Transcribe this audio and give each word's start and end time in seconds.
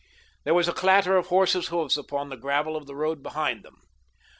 There 0.45 0.55
was 0.55 0.67
a 0.67 0.73
clatter 0.73 1.15
of 1.15 1.27
horses' 1.27 1.67
hoofs 1.67 1.95
upon 1.95 2.29
the 2.29 2.35
gravel 2.35 2.75
of 2.75 2.87
the 2.87 2.95
road 2.95 3.21
behind 3.21 3.61
them. 3.63 3.83